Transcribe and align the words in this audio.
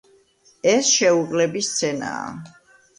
ეს 0.71 0.89
შეუღლების 0.95 1.73
სცენაა. 1.77 2.29